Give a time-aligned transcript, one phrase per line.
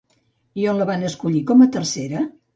[0.61, 2.27] I on la van escollir com a tercera?